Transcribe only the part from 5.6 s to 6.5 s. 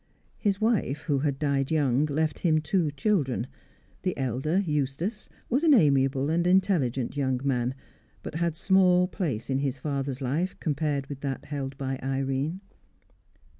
an amiable and